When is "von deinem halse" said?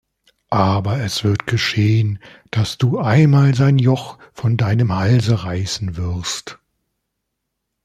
4.33-5.43